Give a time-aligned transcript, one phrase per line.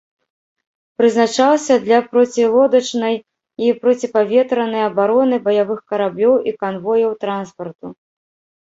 [1.01, 3.15] Прызначаўся для процілодачнай
[3.67, 7.87] і проціпаветранай абароны баявых караблёў і канвояў транспарту.